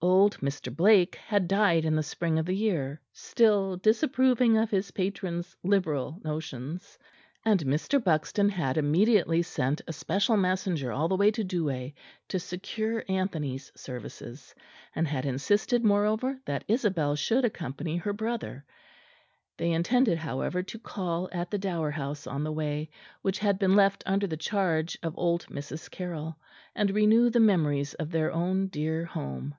Old 0.00 0.38
Mr. 0.40 0.74
Blake 0.74 1.16
had 1.16 1.48
died 1.48 1.84
in 1.86 1.96
the 1.96 2.02
spring 2.04 2.38
of 2.38 2.44
the 2.46 2.54
year, 2.54 3.00
still 3.12 3.76
disapproving 3.78 4.56
of 4.58 4.70
his 4.70 4.90
patron's 4.92 5.56
liberal 5.64 6.20
notions, 6.22 6.98
and 7.44 7.60
Mr. 7.64 8.02
Buxton 8.02 8.48
had 8.50 8.76
immediately 8.76 9.40
sent 9.42 9.80
a 9.88 9.92
special 9.92 10.36
messenger 10.36 10.92
all 10.92 11.08
the 11.08 11.16
way 11.16 11.30
to 11.32 11.42
Douai 11.42 11.90
to 12.28 12.38
secure 12.38 13.02
Anthony's 13.08 13.72
services; 13.74 14.54
and 14.94 15.08
had 15.08 15.24
insisted 15.26 15.82
moreover 15.84 16.38
that 16.44 16.64
Isabel 16.68 17.16
should 17.16 17.44
accompany 17.46 17.96
her 17.96 18.12
brother. 18.12 18.64
They 19.56 19.72
intended 19.72 20.18
however 20.18 20.62
to 20.62 20.78
call 20.78 21.28
at 21.32 21.50
the 21.50 21.58
Dower 21.58 21.90
House 21.90 22.24
on 22.26 22.44
the 22.44 22.52
way, 22.52 22.90
which 23.22 23.38
had 23.40 23.58
been 23.58 23.74
left 23.74 24.04
under 24.06 24.26
the 24.28 24.36
charge 24.36 24.96
of 25.02 25.18
old 25.18 25.46
Mrs. 25.46 25.90
Carroll; 25.90 26.36
and 26.76 26.90
renew 26.92 27.30
the 27.30 27.40
memories 27.40 27.94
of 27.94 28.10
their 28.12 28.30
own 28.30 28.68
dear 28.68 29.04
home. 29.06 29.56